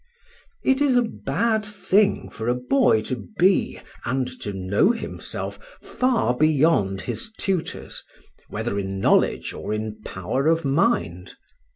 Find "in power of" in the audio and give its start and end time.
9.75-10.65